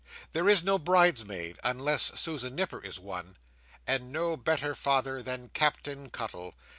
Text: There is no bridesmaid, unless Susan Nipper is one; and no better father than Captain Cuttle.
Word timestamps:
There 0.33 0.49
is 0.49 0.63
no 0.63 0.79
bridesmaid, 0.79 1.59
unless 1.63 2.19
Susan 2.19 2.55
Nipper 2.55 2.79
is 2.83 2.97
one; 2.99 3.37
and 3.85 4.11
no 4.11 4.35
better 4.35 4.73
father 4.73 5.21
than 5.21 5.49
Captain 5.49 6.09
Cuttle. 6.09 6.55